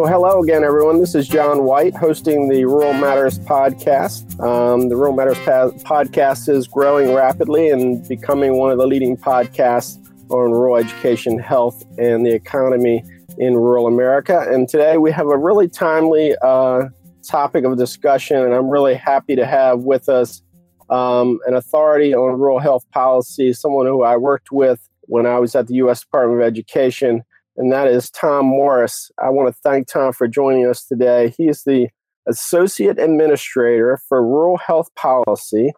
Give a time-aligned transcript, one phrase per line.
[0.00, 0.98] So, hello again, everyone.
[0.98, 4.40] This is John White hosting the Rural Matters podcast.
[4.40, 9.18] Um, the Rural Matters pa- podcast is growing rapidly and becoming one of the leading
[9.18, 9.98] podcasts
[10.30, 13.04] on rural education, health, and the economy
[13.36, 14.46] in rural America.
[14.48, 16.84] And today we have a really timely uh,
[17.22, 20.40] topic of discussion, and I'm really happy to have with us
[20.88, 25.54] um, an authority on rural health policy, someone who I worked with when I was
[25.54, 26.00] at the U.S.
[26.00, 27.22] Department of Education,
[27.60, 29.10] and that is Tom Morris.
[29.22, 31.34] I want to thank Tom for joining us today.
[31.36, 31.88] He is the
[32.26, 35.72] Associate Administrator for Rural Health Policy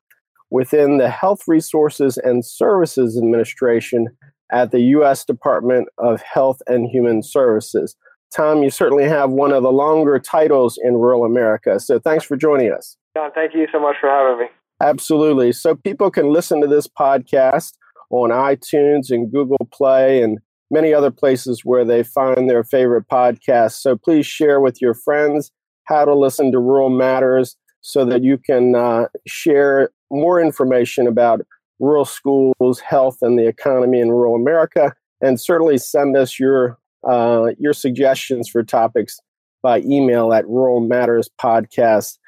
[0.49, 4.07] within the Health Resources and Services Administration
[4.53, 5.25] at the U.S.
[5.25, 7.97] Department of Health and Human Services.
[8.33, 11.81] Tom, you certainly have one of the longer titles in rural America.
[11.81, 12.97] So thanks for joining us.
[13.17, 14.47] John, thank you so much for having me.
[14.81, 15.51] Absolutely.
[15.51, 17.73] So people can listen to this podcast
[18.11, 20.39] on iTunes and Google Play and
[20.73, 23.81] many other places where they find their favorite podcasts.
[23.81, 25.53] So please share with your friends
[25.85, 31.43] how to listen to Rural Matters so that you can uh, share more information about
[31.79, 34.95] rural schools, health, and the economy in rural America.
[35.21, 39.21] And certainly send us your uh, your suggestions for topics
[39.63, 42.19] by email at ruralmatterspodcast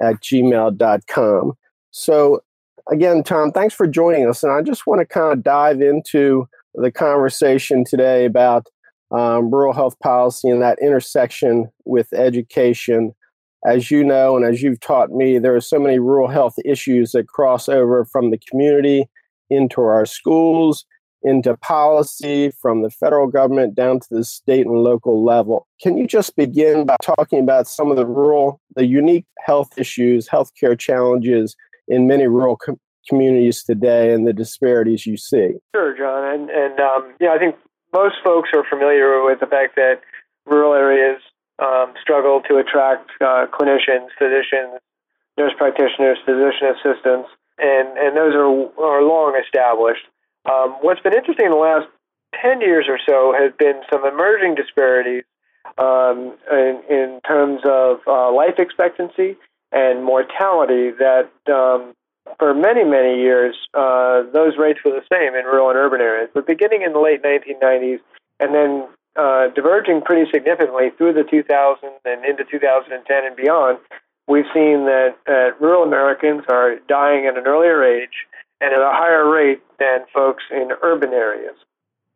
[0.00, 1.52] at gmail.com.
[1.90, 2.40] So,
[2.90, 4.42] again, Tom, thanks for joining us.
[4.42, 8.66] And I just want to kind of dive into the conversation today about
[9.10, 13.12] um, rural health policy and that intersection with education.
[13.66, 17.12] As you know, and as you've taught me, there are so many rural health issues
[17.12, 19.06] that cross over from the community
[19.50, 20.86] into our schools
[21.22, 25.66] into policy from the federal government down to the state and local level.
[25.80, 30.28] Can you just begin by talking about some of the rural, the unique health issues,
[30.28, 31.56] healthcare challenges
[31.88, 35.54] in many rural com- communities today and the disparities you see?
[35.74, 36.24] Sure, John.
[36.34, 37.56] And, and um, yeah, I think
[37.92, 40.00] most folks are familiar with the fact that
[40.46, 41.20] rural areas
[41.58, 44.80] um, struggle to attract uh, clinicians, physicians,
[45.36, 48.48] nurse practitioners, physician assistants, and, and those are,
[48.82, 50.06] are long established.
[50.50, 51.86] Um, what's been interesting in the last
[52.40, 55.24] 10 years or so has been some emerging disparities
[55.78, 59.36] um, in, in, terms of uh, life expectancy
[59.72, 61.94] and mortality that um,
[62.38, 66.30] for many, many years, uh, those rates were the same in rural and urban areas.
[66.32, 68.00] But beginning in the late 1990s
[68.38, 73.78] and then uh, diverging pretty significantly through the 2000s and into 2010 and beyond,
[74.28, 78.26] we've seen that, that rural Americans are dying at an earlier age
[78.60, 81.56] and at a higher rate than folks in urban areas.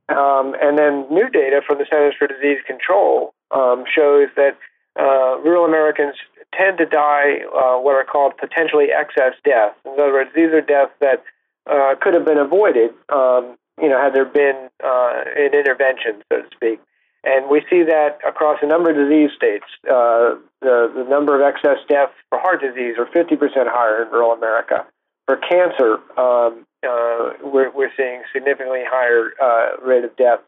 [0.09, 4.57] Um, and then new data from the Centers for Disease Control um, shows that
[4.99, 6.15] uh, rural Americans
[6.57, 9.77] tend to die uh, what are called potentially excess deaths.
[9.85, 11.25] In other words, these are deaths that
[11.71, 16.43] uh, could have been avoided, um, you know, had there been uh, an intervention, so
[16.43, 16.81] to speak.
[17.25, 19.65] And we see that across a number of disease states.
[19.85, 24.33] Uh, the, the number of excess deaths for heart disease are 50% higher in rural
[24.33, 24.85] America
[25.27, 30.41] for cancer, um, uh, we're, we're seeing significantly higher uh, rate of death,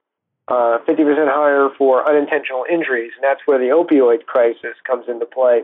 [0.49, 5.63] uh, 50% higher for unintentional injuries, and that's where the opioid crisis comes into play.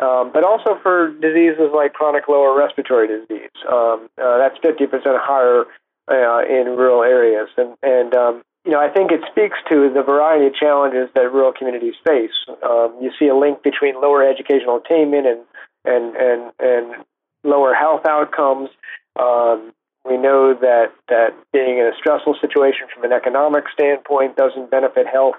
[0.00, 4.88] Um, but also for diseases like chronic lower respiratory disease, um, uh, that's 50%
[5.20, 5.66] higher
[6.08, 10.02] uh, in rural areas, and and um, you know I think it speaks to the
[10.02, 12.34] variety of challenges that rural communities face.
[12.64, 15.40] Um, you see a link between lower educational attainment and
[15.84, 17.04] and and and
[17.44, 18.70] lower health outcomes.
[19.18, 19.72] Um,
[20.04, 25.06] we know that, that being in a stressful situation from an economic standpoint doesn't benefit
[25.06, 25.36] health.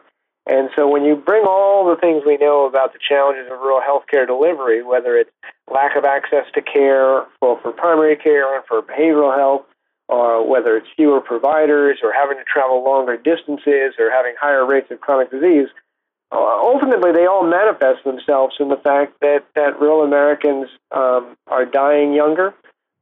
[0.48, 3.82] And so when you bring all the things we know about the challenges of rural
[3.82, 5.30] healthcare delivery, whether it's
[5.72, 9.66] lack of access to care for, for primary care and for behavioral health,
[10.10, 14.92] or whether it's fewer providers or having to travel longer distances or having higher rates
[14.92, 15.70] of chronic disease,
[16.32, 21.66] uh, ultimately they all manifest themselves in the fact that, that rural Americans um, are
[21.66, 22.54] dying younger,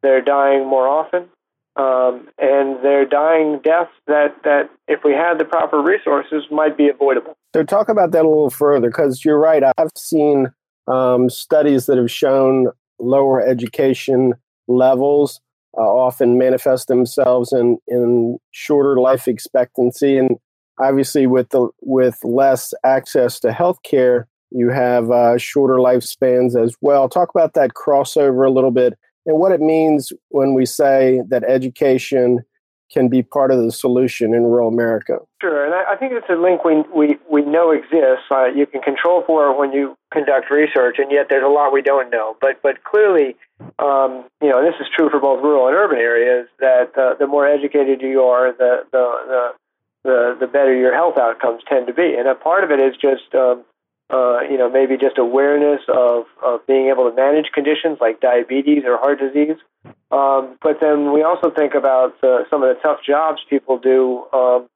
[0.04, 1.30] they're dying more often,
[1.80, 6.90] um, and they're dying deaths that, that, if we had the proper resources, might be
[6.90, 7.38] avoidable.
[7.56, 9.64] So, talk about that a little further because you're right.
[9.78, 10.52] I've seen
[10.88, 12.68] um, studies that have shown
[13.00, 14.34] lower education
[14.68, 15.40] levels
[15.78, 20.18] uh, often manifest themselves in, in shorter life expectancy.
[20.18, 20.38] And
[20.80, 26.76] obviously with the with less access to health care you have uh, shorter lifespans as
[26.82, 31.22] well talk about that crossover a little bit and what it means when we say
[31.30, 32.40] that education
[32.92, 35.20] can be part of the solution in rural America.
[35.42, 38.26] Sure, and I, think it's a link we, we, we know exists.
[38.32, 41.82] Uh, you can control for when you conduct research, and yet there's a lot we
[41.82, 42.36] don't know.
[42.42, 43.36] But but clearly,
[43.78, 46.48] um, you know, this is true for both rural and urban areas.
[46.60, 49.54] That uh, the more educated you are, the the, the
[50.04, 52.16] the the better your health outcomes tend to be.
[52.18, 53.64] And a part of it is just um,
[54.10, 58.84] uh, you know, maybe just awareness of, of being able to manage conditions like diabetes
[58.86, 59.58] or heart disease.
[60.12, 64.26] Um, but then we also think about the, some of the tough jobs people do
[64.34, 64.68] um,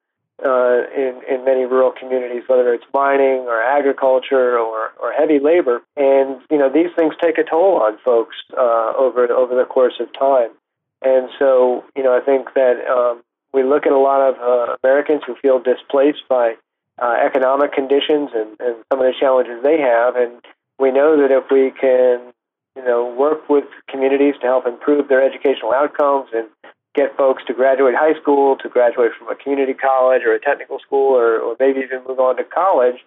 [0.43, 5.81] uh, in, in many rural communities, whether it's mining or agriculture or, or heavy labor.
[5.97, 9.95] And, you know, these things take a toll on folks uh, over, over the course
[9.99, 10.51] of time.
[11.01, 14.75] And so, you know, I think that um, we look at a lot of uh,
[14.83, 16.55] Americans who feel displaced by
[17.01, 20.15] uh, economic conditions and, and some of the challenges they have.
[20.15, 20.41] And
[20.79, 22.33] we know that if we can,
[22.75, 26.47] you know, work with communities to help improve their educational outcomes and
[26.95, 30.79] get folks to graduate high school, to graduate from a community college or a technical
[30.79, 32.97] school, or, or maybe even move on to college,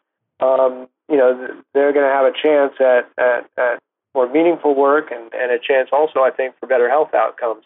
[0.40, 3.78] um, you know, they're going to have a chance at, at, at
[4.14, 7.64] more meaningful work and, and a chance also, I think, for better health outcomes.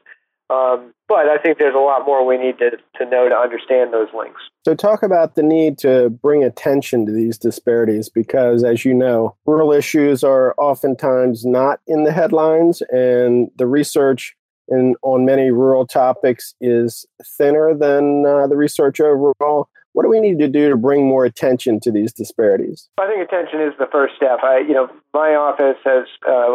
[0.51, 3.93] Um, but I think there's a lot more we need to, to know to understand
[3.93, 4.41] those links.
[4.65, 9.37] So, talk about the need to bring attention to these disparities because, as you know,
[9.47, 14.35] rural issues are oftentimes not in the headlines, and the research
[14.69, 17.07] in, on many rural topics is
[17.39, 19.69] thinner than uh, the research overall.
[19.93, 22.89] What do we need to do to bring more attention to these disparities?
[22.99, 24.39] I think attention is the first step.
[24.43, 26.47] I, you know, my office has, uh,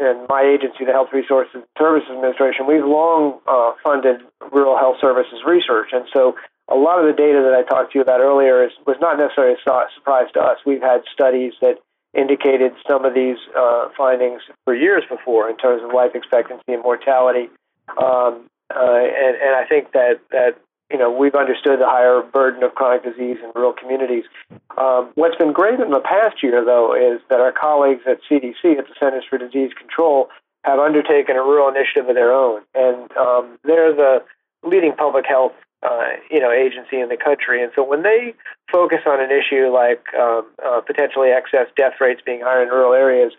[0.00, 4.20] and my agency, the Health Resources and Services Administration, we've long uh, funded
[4.52, 6.36] rural health services research, and so
[6.68, 9.18] a lot of the data that I talked to you about earlier is, was not
[9.18, 10.58] necessarily a surprise to us.
[10.64, 11.78] We've had studies that
[12.16, 16.82] indicated some of these uh, findings for years before in terms of life expectancy and
[16.82, 17.50] mortality.
[18.00, 20.56] Um, uh, and, and I think that, that
[20.90, 24.24] you know, we've understood the higher burden of chronic disease in rural communities.
[24.76, 28.78] Um, what's been great in the past year, though, is that our colleagues at CDC,
[28.78, 30.28] at the Centers for Disease Control,
[30.64, 34.22] have undertaken a rural initiative of their own, and um, they're the
[34.62, 35.52] leading public health,
[35.82, 37.62] uh, you know, agency in the country.
[37.62, 38.34] And so when they
[38.72, 42.94] focus on an issue like um, uh, potentially excess death rates being higher in rural
[42.94, 43.32] areas,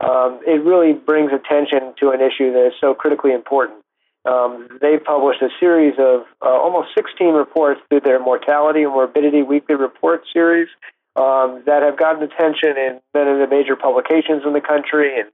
[0.00, 3.81] um, it really brings attention to an issue that is so critically important.
[4.24, 9.42] Um, they published a series of uh, almost 16 reports through their mortality and morbidity
[9.42, 10.68] weekly report series
[11.16, 15.28] um, that have gotten attention in many of the major publications in the country and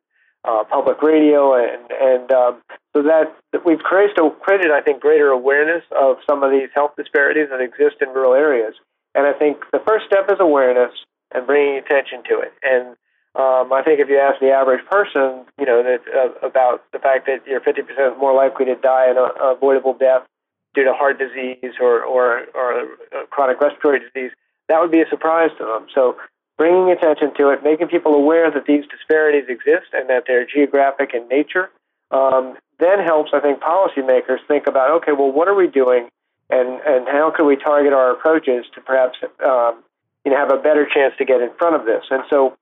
[0.45, 2.63] uh, public radio, and and um,
[2.97, 3.35] so that
[3.67, 7.97] we've created, created, I think, greater awareness of some of these health disparities that exist
[8.01, 8.75] in rural areas.
[9.15, 10.93] And I think the first step is awareness
[11.35, 12.53] and bringing attention to it.
[12.63, 12.97] And
[13.39, 16.99] um, I think if you ask the average person, you know, that uh, about the
[16.99, 20.27] fact that you're 50% more likely to die an avoidable death
[20.75, 22.89] due to heart disease or, or, or
[23.31, 24.33] chronic respiratory disease,
[24.69, 25.87] that would be a surprise to them.
[25.95, 26.17] So
[26.57, 31.15] bringing attention to it, making people aware that these disparities exist and that they're geographic
[31.15, 31.71] in nature,
[32.11, 36.09] um, then helps, I think, policymakers think about, okay, well, what are we doing
[36.51, 39.85] and, and how can we target our approaches to perhaps um,
[40.25, 42.03] you know, have a better chance to get in front of this?
[42.11, 42.57] And so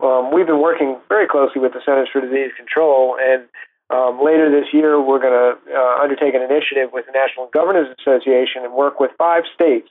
[0.00, 3.44] um, we've been working very closely with the Centers for Disease Control, and
[3.90, 7.94] um, later this year, we're going to uh, undertake an initiative with the National Governors
[8.00, 9.88] Association and work with five states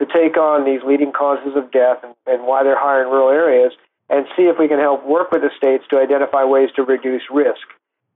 [0.00, 3.30] to take on these leading causes of death and, and why they're higher in rural
[3.30, 3.72] areas
[4.10, 7.22] and see if we can help work with the states to identify ways to reduce
[7.30, 7.66] risk.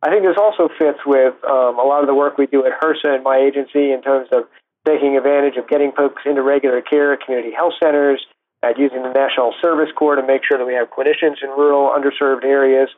[0.02, 2.72] I think this also fits with um, a lot of the work we do at
[2.80, 4.44] HRSA and my agency in terms of
[4.84, 8.24] taking advantage of getting folks into regular care community health centers,
[8.62, 11.90] at using the National Service Corps to make sure that we have clinicians in rural,
[11.90, 12.88] underserved areas.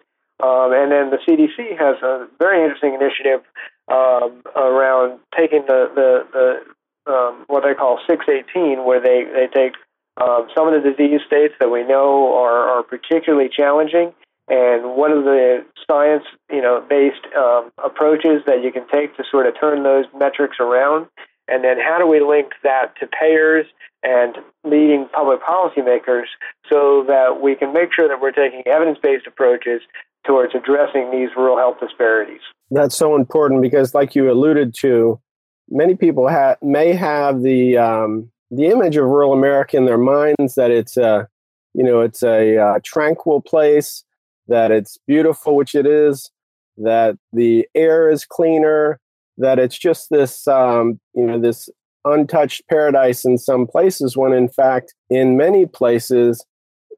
[0.42, 3.40] Um, and then the CDC has a very interesting initiative
[3.88, 9.74] um, around taking the, the, the um, what they call 618, where they, they take
[10.20, 14.12] um, some of the disease states that we know are, are particularly challenging,
[14.48, 19.24] and one of the science you know based um, approaches that you can take to
[19.30, 21.06] sort of turn those metrics around,
[21.48, 23.66] and then how do we link that to payers
[24.02, 26.26] and leading public policymakers
[26.70, 29.80] so that we can make sure that we're taking evidence based approaches
[30.26, 32.40] towards addressing these rural health disparities.
[32.70, 35.20] That's so important because, like you alluded to,
[35.68, 40.54] many people ha- may have the um, the image of rural America in their minds
[40.56, 41.28] that it's a
[41.72, 44.04] you know it's a uh, tranquil place,
[44.48, 46.30] that it's beautiful, which it is,
[46.78, 48.98] that the air is cleaner,
[49.38, 51.68] that it's just this um, you know this
[52.04, 56.44] untouched paradise in some places when in fact in many places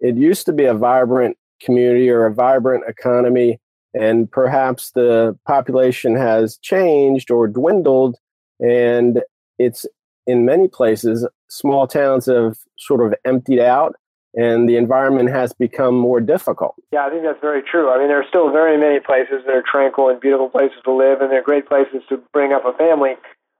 [0.01, 3.59] it used to be a vibrant community or a vibrant economy
[3.95, 8.17] and perhaps the population has changed or dwindled
[8.61, 9.23] and
[9.59, 9.87] it's
[10.27, 13.95] in many places small towns have sort of emptied out
[14.37, 16.75] and the environment has become more difficult.
[16.93, 17.91] Yeah, I think that's very true.
[17.91, 20.93] I mean, there are still very many places that are tranquil and beautiful places to
[20.93, 23.17] live, and they're great places to bring up a family.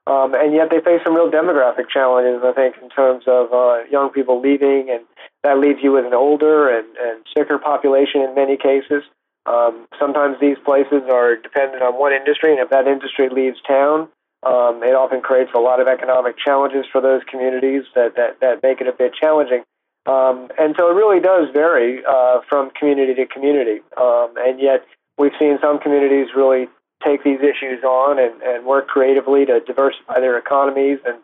[0.07, 3.83] Um, and yet they face some real demographic challenges, I think, in terms of uh,
[3.91, 5.03] young people leaving, and
[5.43, 9.03] that leaves you with an older and, and sicker population in many cases.
[9.47, 14.09] Um, sometimes these places are dependent on one industry, and if that industry leaves town,
[14.45, 18.63] um, it often creates a lot of economic challenges for those communities that, that, that
[18.63, 19.65] make it a bit challenging.
[20.07, 23.81] Um, and so it really does vary uh, from community to community.
[23.97, 24.87] Um, and yet
[25.19, 26.69] we've seen some communities really
[27.05, 31.19] take these issues on and, and work creatively to diversify their economies and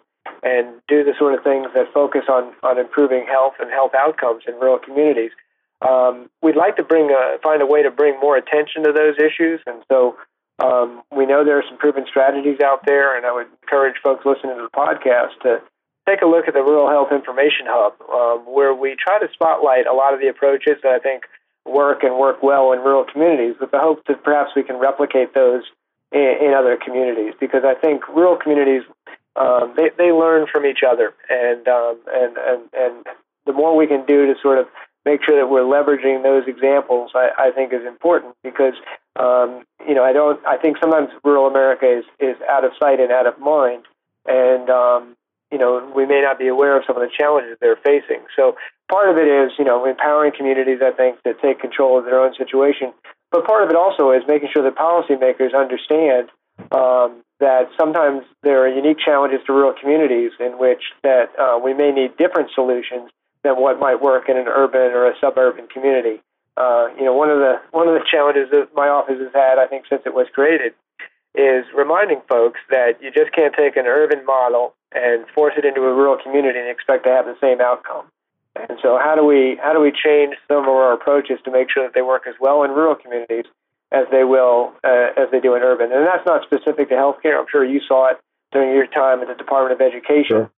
[0.45, 4.45] and do the sort of things that focus on on improving health and health outcomes
[4.47, 5.31] in rural communities.
[5.83, 9.17] Um, we'd like to bring a, find a way to bring more attention to those
[9.19, 10.17] issues, and so
[10.63, 13.17] um, we know there are some proven strategies out there.
[13.17, 15.61] And I would encourage folks listening to the podcast to
[16.09, 19.87] take a look at the Rural Health Information Hub, um, where we try to spotlight
[19.87, 21.25] a lot of the approaches that I think
[21.65, 25.35] work and work well in rural communities with the hope that perhaps we can replicate
[25.35, 25.63] those
[26.11, 27.35] in, in other communities.
[27.39, 28.83] Because I think rural communities
[29.37, 31.15] um, they, they learn from each other.
[31.29, 33.07] And, um, and and and
[33.47, 34.67] the more we can do to sort of
[35.05, 38.35] make sure that we're leveraging those examples I, I think is important.
[38.43, 38.75] Because
[39.17, 43.01] um, you know I don't I think sometimes rural America is, is out of sight
[43.01, 43.85] and out of mind.
[44.27, 45.17] And um,
[45.53, 48.57] you know we may not be aware of some of the challenges they're facing so
[48.93, 52.21] part of it is, you know, empowering communities, I think, to take control of their
[52.21, 52.93] own situation.
[53.33, 56.29] But part of it also is making sure that policymakers understand
[56.71, 61.73] um, that sometimes there are unique challenges to rural communities in which that uh, we
[61.73, 63.09] may need different solutions
[63.43, 66.21] than what might work in an urban or a suburban community.
[66.59, 69.59] Uh, you know, one of the one of the challenges that my office has had,
[69.59, 70.75] I think, since it was created,
[71.35, 75.83] is reminding folks that you just can't take an urban model and force it into
[75.83, 78.07] a rural community and expect to have the same outcome.
[78.57, 81.71] And so, how do we how do we change some of our approaches to make
[81.71, 83.47] sure that they work as well in rural communities
[83.91, 85.91] as they will uh, as they do in urban?
[85.93, 87.39] And that's not specific to healthcare.
[87.41, 88.19] I'm sure you saw it
[88.53, 90.49] during your time at the Department of Education.
[90.49, 90.51] Sure.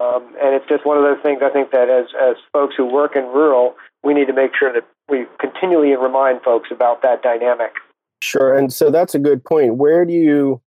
[0.00, 2.84] Um, and it's just one of those things I think that as as folks who
[2.84, 7.22] work in rural, we need to make sure that we continually remind folks about that
[7.22, 7.72] dynamic.
[8.20, 8.56] Sure.
[8.56, 9.76] And so that's a good point.
[9.76, 10.60] Where do you,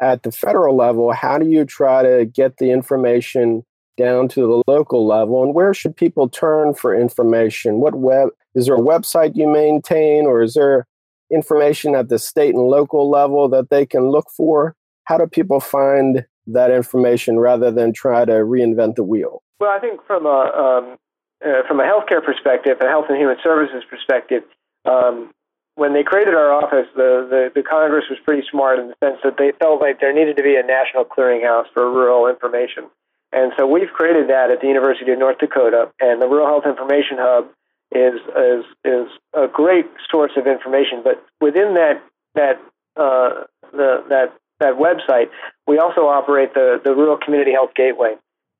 [0.00, 3.64] at the federal level, how do you try to get the information
[3.96, 7.80] down to the local level and where should people turn for information?
[7.80, 10.86] What web is there a website you maintain or is there
[11.32, 14.74] information at the state and local level that they can look for?
[15.04, 19.42] How do people find that information rather than try to reinvent the wheel?
[19.60, 20.96] Well i think from a um,
[21.44, 24.42] uh, from a healthcare perspective a health and human services perspective
[24.84, 25.30] um,
[25.76, 29.18] when they created our office, the, the, the, Congress was pretty smart in the sense
[29.24, 32.84] that they felt like there needed to be a national clearinghouse for rural information.
[33.32, 36.66] And so we've created that at the University of North Dakota, and the Rural Health
[36.66, 37.50] Information Hub
[37.90, 41.02] is is is a great source of information.
[41.02, 42.00] But within that
[42.36, 42.62] that
[42.96, 45.30] uh, the that that website,
[45.66, 48.14] we also operate the the Rural Community Health Gateway.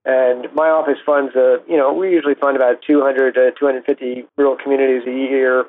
[0.04, 4.56] And my office funds, uh, you know, we usually fund about 200 to 250 rural
[4.56, 5.64] communities a year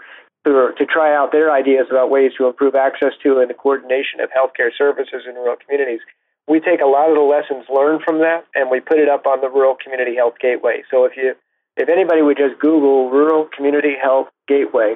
[0.46, 4.30] to, try out their ideas about ways to improve access to and the coordination of
[4.30, 6.00] healthcare services in rural communities
[6.48, 9.26] we take a lot of the lessons learned from that and we put it up
[9.26, 10.84] on the Rural Community Health Gateway.
[10.92, 11.34] So if you
[11.78, 14.96] if anybody would just Google Rural Community Health Gateway,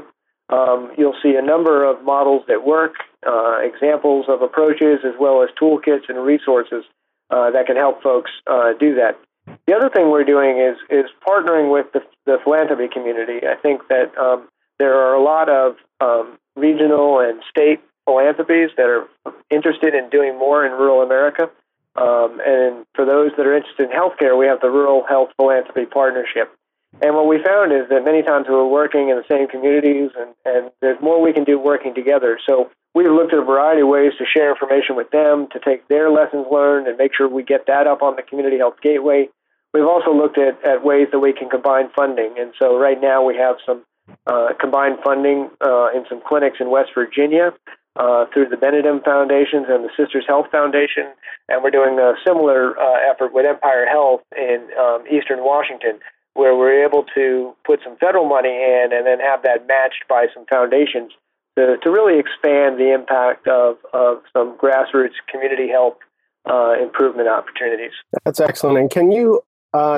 [0.49, 2.93] um, you'll see a number of models that work,
[3.27, 6.85] uh, examples of approaches, as well as toolkits and resources
[7.31, 9.19] uh, that can help folks uh, do that.
[9.67, 13.45] The other thing we're doing is is partnering with the, the philanthropy community.
[13.47, 14.47] I think that um,
[14.79, 19.07] there are a lot of um, regional and state philanthropies that are
[19.51, 21.49] interested in doing more in rural America.
[21.95, 25.85] Um, and for those that are interested in healthcare, we have the Rural Health Philanthropy
[25.85, 26.49] Partnership.
[27.01, 30.33] And what we found is that many times we're working in the same communities, and,
[30.45, 32.39] and there's more we can do working together.
[32.49, 35.87] So we've looked at a variety of ways to share information with them, to take
[35.87, 39.29] their lessons learned and make sure we get that up on the Community Health Gateway.
[39.73, 42.35] We've also looked at, at ways that we can combine funding.
[42.39, 43.83] And so right now we have some
[44.27, 47.51] uh, combined funding uh, in some clinics in West Virginia
[47.95, 51.11] uh, through the Benedum Foundations and the Sisters Health Foundation,
[51.47, 55.99] and we're doing a similar uh, effort with Empire Health in um, Eastern Washington,
[56.33, 60.27] where we're able to put some federal money in and then have that matched by
[60.33, 61.11] some foundations
[61.57, 65.97] to, to really expand the impact of, of some grassroots community health
[66.49, 67.91] uh, improvement opportunities.
[68.23, 68.77] That's excellent.
[68.77, 69.41] And can you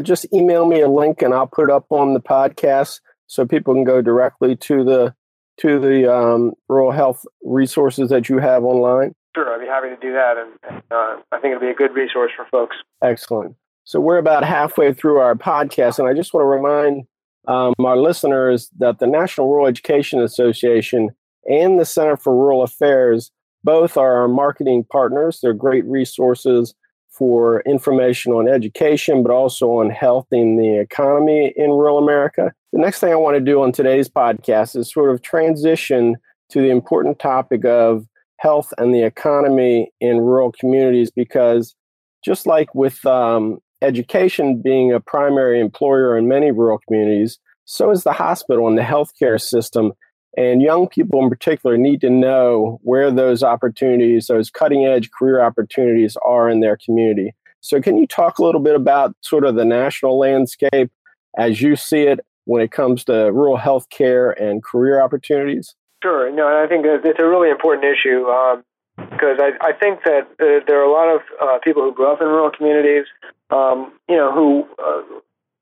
[0.01, 3.73] just email me a link and I'll put it up on the podcast so people
[3.73, 5.15] can go directly to the
[5.57, 9.13] to the um, rural health resources that you have online?
[9.33, 11.73] Sure, I'd be happy to do that, and, and uh, I think it'll be a
[11.73, 12.75] good resource for folks.
[13.01, 13.55] Excellent.
[13.85, 17.05] So we're about halfway through our podcast, and I just want to remind
[17.47, 21.09] um, our listeners that the National Rural Education Association
[21.45, 23.31] and the Center for Rural Affairs
[23.63, 25.39] both are our marketing partners.
[25.41, 26.75] They're great resources
[27.09, 32.51] for information on education, but also on health and the economy in rural America.
[32.73, 36.15] The next thing I want to do on today's podcast is sort of transition
[36.51, 38.05] to the important topic of
[38.37, 41.75] health and the economy in rural communities because
[42.23, 48.03] just like with um, education being a primary employer in many rural communities, so is
[48.03, 49.91] the hospital and the healthcare system.
[50.37, 55.41] And young people in particular need to know where those opportunities, those cutting edge career
[55.41, 57.33] opportunities are in their community.
[57.59, 60.89] So, can you talk a little bit about sort of the national landscape
[61.37, 65.75] as you see it when it comes to rural health care and career opportunities?
[66.03, 66.31] Sure.
[66.31, 68.63] No, I think it's a really important issue um,
[68.97, 72.11] because I, I think that uh, there are a lot of uh, people who grew
[72.11, 73.05] up in rural communities,
[73.51, 75.01] um, you know, who, uh,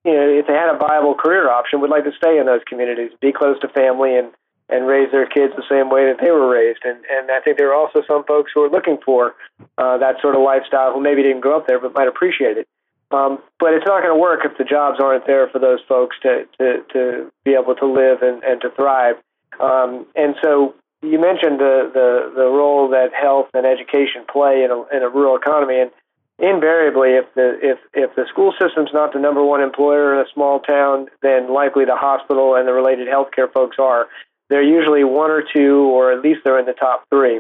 [0.06, 2.62] you know, if they had a viable career option, would like to stay in those
[2.68, 4.32] communities, be close to family, and
[4.70, 6.80] and raise their kids the same way that they were raised.
[6.86, 9.36] And and I think there are also some folks who are looking for
[9.78, 12.68] uh, that sort of lifestyle who maybe didn't grow up there but might appreciate it.
[13.12, 16.16] Um, but it's not going to work if the jobs aren't there for those folks
[16.22, 19.16] to, to, to be able to live and, and to thrive.
[19.60, 24.70] Um, and so you mentioned the, the, the role that health and education play in
[24.72, 25.80] a, in a rural economy.
[25.80, 25.92] And
[26.38, 30.30] invariably, if the, if, if the school system's not the number one employer in a
[30.34, 34.08] small town, then likely the hospital and the related healthcare folks are.
[34.50, 37.40] They're usually one or two, or at least they're in the top three.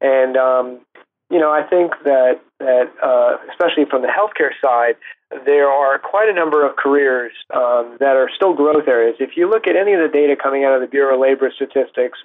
[0.00, 0.80] And um,
[1.34, 4.94] you know, I think that that uh, especially from the healthcare side,
[5.44, 9.16] there are quite a number of careers um, that are still growth areas.
[9.18, 11.50] If you look at any of the data coming out of the Bureau of Labor
[11.50, 12.18] Statistics,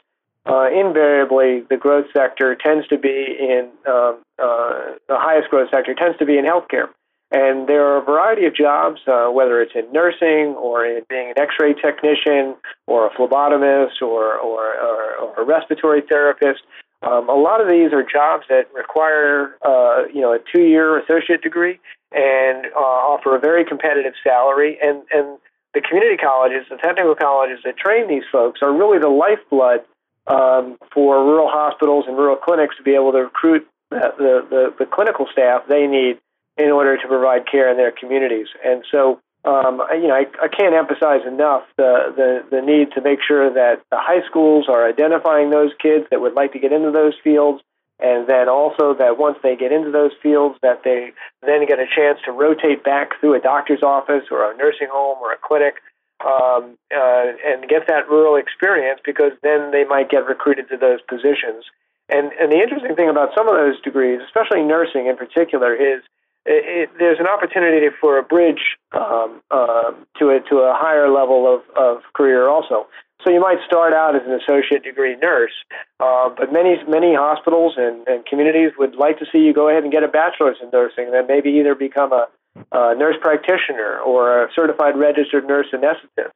[0.46, 5.96] uh, invariably the growth sector tends to be in um, uh, the highest growth sector
[5.96, 6.90] tends to be in healthcare.
[7.32, 11.30] And there are a variety of jobs, uh, whether it's in nursing or in being
[11.30, 16.62] an X-ray technician or a phlebotomist or, or, or, or a respiratory therapist.
[17.02, 21.42] Um, a lot of these are jobs that require, uh, you know, a two-year associate
[21.42, 21.80] degree
[22.12, 24.78] and uh, offer a very competitive salary.
[24.84, 25.38] And and
[25.74, 29.82] the community colleges, the technical colleges that train these folks, are really the lifeblood
[30.28, 34.74] um, for rural hospitals and rural clinics to be able to recruit the, the, the,
[34.80, 36.20] the clinical staff they need
[36.58, 38.48] in order to provide care in their communities.
[38.66, 43.02] And so, um, you know, I, I can't emphasize enough the, the, the need to
[43.02, 46.74] make sure that the high schools are identifying those kids that would like to get
[46.74, 47.64] into those fields,
[48.00, 51.88] and then also that once they get into those fields, that they then get a
[51.88, 55.76] chance to rotate back through a doctor's office or a nursing home or a clinic
[56.20, 61.00] um, uh, and get that rural experience because then they might get recruited to those
[61.08, 61.64] positions.
[62.10, 66.02] And, and the interesting thing about some of those degrees, especially nursing in particular, is
[66.46, 71.54] it, there's an opportunity for a bridge um, uh, to a to a higher level
[71.54, 72.88] of, of career also.
[73.24, 75.52] So you might start out as an associate degree nurse,
[76.00, 79.84] uh, but many many hospitals and, and communities would like to see you go ahead
[79.84, 82.28] and get a bachelor's in nursing, and then maybe either become a,
[82.72, 86.32] a nurse practitioner or a certified registered nurse anesthetist.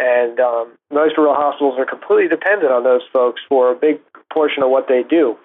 [0.00, 4.00] And um, most rural hospitals are completely dependent on those folks for a big
[4.32, 5.36] portion of what they do.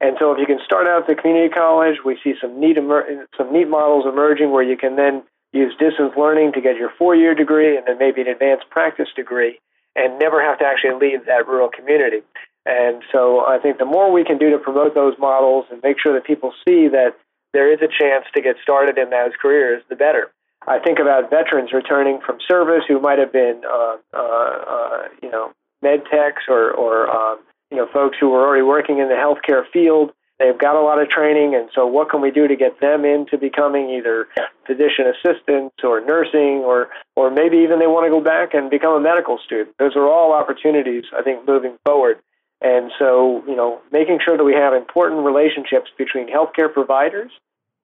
[0.00, 2.78] And so, if you can start out at the community college, we see some neat
[2.78, 6.90] emer- some neat models emerging where you can then use distance learning to get your
[6.96, 9.60] four year degree and then maybe an advanced practice degree,
[9.94, 12.22] and never have to actually leave that rural community.
[12.64, 16.00] And so, I think the more we can do to promote those models and make
[16.00, 17.16] sure that people see that
[17.52, 20.30] there is a chance to get started in those careers, the better.
[20.66, 25.30] I think about veterans returning from service who might have been, uh, uh, uh, you
[25.30, 27.38] know, med techs or, or um,
[27.70, 30.10] you know, folks who are already working in the healthcare field.
[30.38, 33.04] They've got a lot of training, and so what can we do to get them
[33.04, 34.26] into becoming either
[34.66, 38.94] physician assistants or nursing, or or maybe even they want to go back and become
[38.94, 39.76] a medical student.
[39.78, 42.20] Those are all opportunities, I think, moving forward.
[42.62, 47.30] And so, you know, making sure that we have important relationships between healthcare providers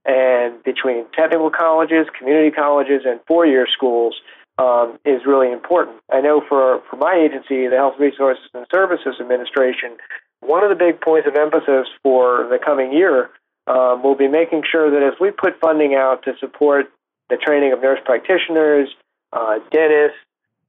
[0.06, 4.14] and between technical colleges, community colleges, and four-year schools
[4.58, 5.98] um, is really important.
[6.10, 9.96] I know for, for my agency, the Health Resources and Services Administration,
[10.40, 13.30] one of the big points of emphasis for the coming year
[13.66, 16.86] um, will be making sure that as we put funding out to support
[17.28, 18.88] the training of nurse practitioners,
[19.32, 20.18] uh, dentists,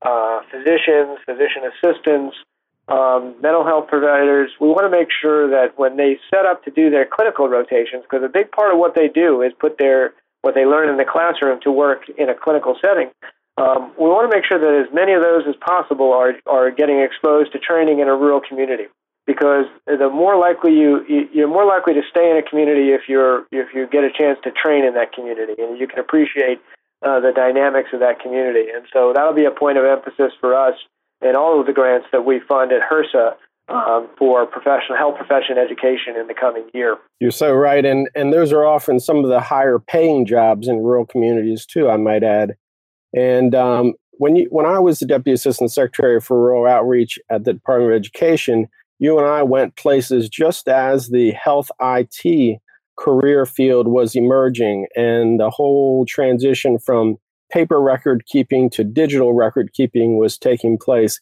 [0.01, 2.35] uh, physicians, physician assistants,
[2.87, 6.71] um, mental health providers, we want to make sure that when they set up to
[6.71, 10.13] do their clinical rotations, because a big part of what they do is put their
[10.41, 13.09] what they learn in the classroom to work in a clinical setting.
[13.57, 16.69] Um, we want to make sure that as many of those as possible are, are
[16.69, 18.85] getting exposed to training in a rural community
[19.25, 21.01] because the more likely you,
[21.33, 24.37] you're more likely to stay in a community if you're if you get a chance
[24.43, 26.61] to train in that community and you can appreciate
[27.01, 30.55] uh, the dynamics of that community and so that'll be a point of emphasis for
[30.55, 30.75] us
[31.21, 33.33] in all of the grants that we fund at HRSA
[33.69, 36.97] um, for professional health profession education in the coming year.
[37.19, 40.77] You're so right, and and those are often some of the higher paying jobs in
[40.77, 41.89] rural communities too.
[41.89, 42.55] I might add,
[43.13, 47.43] and um, when you when I was the deputy assistant secretary for rural outreach at
[47.43, 48.67] the Department of Education,
[48.99, 52.59] you and I went places just as the health IT
[52.97, 57.17] career field was emerging, and the whole transition from
[57.51, 61.19] paper record keeping to digital record keeping was taking place.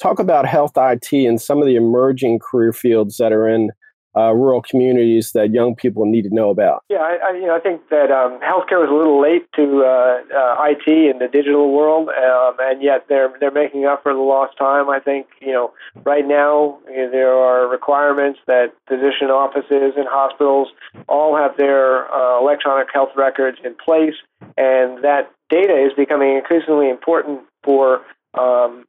[0.00, 3.70] Talk about health IT and some of the emerging career fields that are in
[4.16, 6.82] uh, rural communities that young people need to know about?
[6.88, 9.84] Yeah, I, I, you know, I think that um, healthcare was a little late to
[9.84, 14.14] uh, uh, IT in the digital world, um, and yet they're they're making up for
[14.14, 14.88] the lost time.
[14.88, 15.72] I think you know,
[16.04, 20.68] right now you know, there are requirements that physician offices and hospitals
[21.08, 24.14] all have their uh, electronic health records in place,
[24.56, 28.00] and that data is becoming increasingly important for
[28.34, 28.84] um,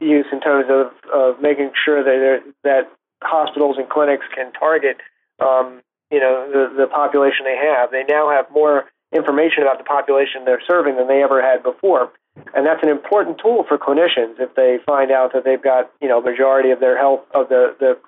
[0.00, 2.90] use in terms of, of making sure that that
[3.22, 4.98] hospitals and clinics can target
[5.40, 7.90] um, you know the, the population they have.
[7.90, 12.12] They now have more information about the population they're serving than they ever had before,
[12.54, 16.08] and that's an important tool for clinicians if they find out that they've got you
[16.08, 17.98] know majority of their health of the the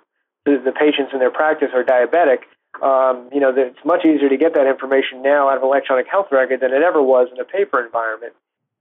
[0.45, 2.49] the, patients in their practice are diabetic.
[2.81, 6.29] Um, you know, it's much easier to get that information now out of electronic health
[6.31, 8.33] record than it ever was in a paper environment.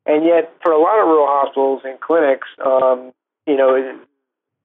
[0.06, 3.12] And yet, for a lot of rural hospitals and clinics, um,
[3.46, 4.00] you know,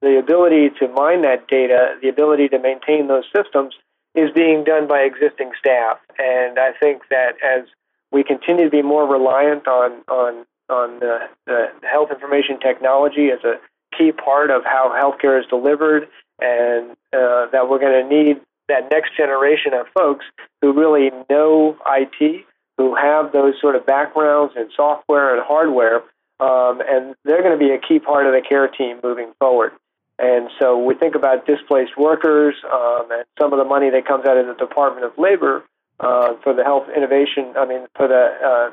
[0.02, 3.74] the ability to mine that data, the ability to maintain those systems,
[4.14, 5.98] is being done by existing staff.
[6.18, 7.64] And I think that as
[8.10, 13.42] we continue to be more reliant on on on the, the health information technology as
[13.44, 13.54] a
[13.96, 16.08] key part of how healthcare is delivered,
[16.40, 20.24] and uh, that we're going to need that next generation of folks
[20.60, 22.44] who really know IT,
[22.78, 25.96] who have those sort of backgrounds in software and hardware,
[26.40, 29.72] um, and they're going to be a key part of the care team moving forward.
[30.18, 34.24] And so we think about displaced workers um, and some of the money that comes
[34.26, 35.64] out of the Department of Labor
[36.00, 37.54] uh, for the health innovation.
[37.56, 38.70] I mean, for the, uh,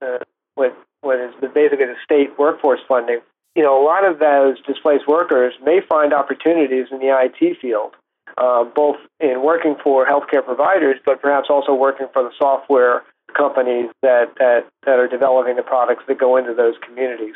[0.00, 3.20] the what what is the, basically the state workforce funding.
[3.54, 7.94] You know, a lot of those displaced workers may find opportunities in the IT field,
[8.38, 13.02] uh, both in working for healthcare providers, but perhaps also working for the software
[13.36, 17.34] companies that, that, that are developing the products that go into those communities.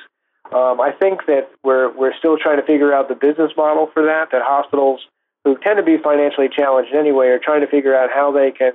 [0.53, 4.05] Um, I think that we're, we're still trying to figure out the business model for
[4.05, 5.01] that, that hospitals
[5.45, 8.73] who tend to be financially challenged anyway are trying to figure out how they can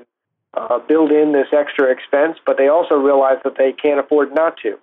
[0.53, 4.57] uh, build in this extra expense, but they also realize that they can't afford not
[4.57, 4.77] to.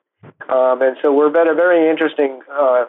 [0.48, 2.87] Um, and so we're at a very interesting uh,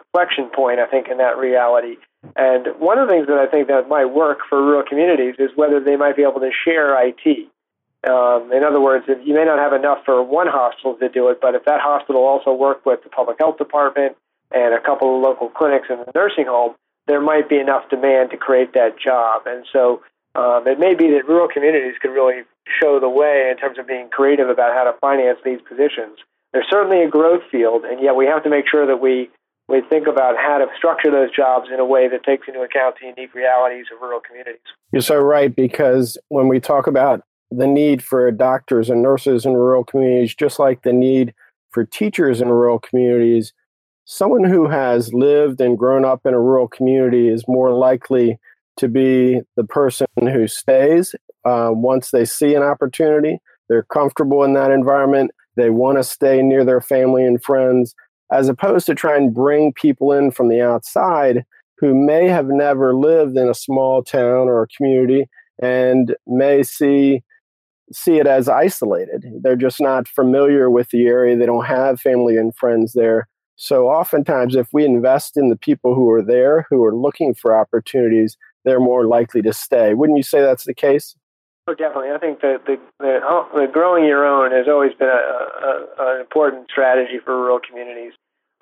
[0.52, 1.96] point, I think, in that reality.
[2.36, 5.50] And one of the things that I think that might work for rural communities is
[5.54, 7.48] whether they might be able to share IT.
[8.08, 11.38] Um, in other words, you may not have enough for one hospital to do it,
[11.40, 14.16] but if that hospital also worked with the public health department
[14.50, 16.74] and a couple of local clinics and the nursing home,
[17.06, 19.42] there might be enough demand to create that job.
[19.46, 20.00] And so
[20.34, 22.42] um, it may be that rural communities could really
[22.80, 26.18] show the way in terms of being creative about how to finance these positions.
[26.52, 29.30] There's certainly a growth field, and yet we have to make sure that we
[29.68, 32.96] we think about how to structure those jobs in a way that takes into account
[33.00, 34.58] the unique realities of rural communities.
[34.90, 39.54] You're so right because when we talk about the need for doctors and nurses in
[39.54, 41.34] rural communities, just like the need
[41.70, 43.52] for teachers in rural communities.
[44.04, 48.38] Someone who has lived and grown up in a rural community is more likely
[48.76, 53.38] to be the person who stays uh, once they see an opportunity.
[53.68, 55.30] They're comfortable in that environment.
[55.56, 57.94] They want to stay near their family and friends,
[58.32, 61.44] as opposed to trying to bring people in from the outside
[61.78, 65.28] who may have never lived in a small town or a community
[65.62, 67.22] and may see
[67.92, 69.24] see it as isolated.
[69.42, 71.36] They're just not familiar with the area.
[71.36, 73.28] They don't have family and friends there.
[73.56, 77.54] So oftentimes, if we invest in the people who are there, who are looking for
[77.54, 79.92] opportunities, they're more likely to stay.
[79.94, 81.14] Wouldn't you say that's the case?
[81.66, 82.10] Oh, definitely.
[82.10, 83.20] I think that the, the,
[83.54, 88.12] the growing your own has always been a, a, an important strategy for rural communities.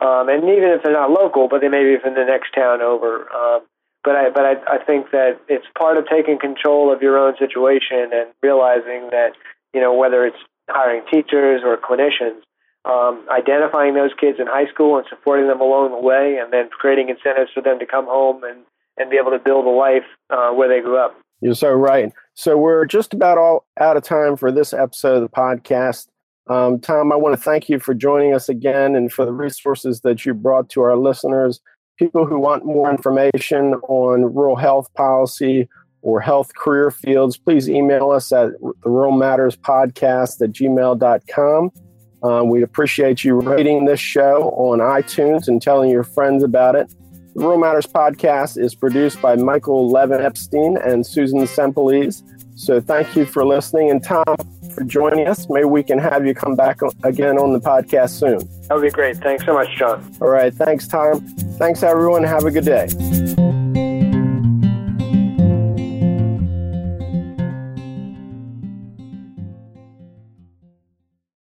[0.00, 2.82] Um, and even if they're not local, but they may be from the next town
[2.82, 3.30] over.
[3.32, 3.62] Um,
[4.08, 7.34] but I but I, I think that it's part of taking control of your own
[7.38, 9.32] situation and realizing that
[9.74, 12.40] you know whether it's hiring teachers or clinicians,
[12.88, 16.70] um, identifying those kids in high school and supporting them along the way, and then
[16.70, 18.60] creating incentives for them to come home and
[18.96, 21.14] and be able to build a life uh, where they grew up.
[21.42, 22.10] You're so right.
[22.32, 26.06] So we're just about all out of time for this episode of the podcast.
[26.48, 30.00] Um, Tom, I want to thank you for joining us again and for the resources
[30.00, 31.60] that you brought to our listeners
[31.98, 35.68] people who want more information on rural health policy
[36.02, 41.72] or health career fields, please email us at the Rural Matters Podcast at gmail.com.
[42.22, 46.88] Uh, we'd appreciate you rating this show on iTunes and telling your friends about it.
[47.34, 52.22] The Rural Matters podcast is produced by Michael Levin Epstein and Susan Sempelese.
[52.56, 53.90] So thank you for listening.
[53.90, 54.24] And Tom,
[54.72, 55.48] for joining us.
[55.48, 58.38] Maybe we can have you come back again on the podcast soon.
[58.68, 59.16] That would be great.
[59.18, 60.04] Thanks so much, John.
[60.20, 60.52] All right.
[60.52, 61.20] Thanks, Tom.
[61.58, 62.24] Thanks, everyone.
[62.24, 63.37] Have a good day.